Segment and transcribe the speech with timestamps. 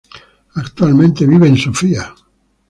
[0.55, 2.11] Actualmente vive en Sofía.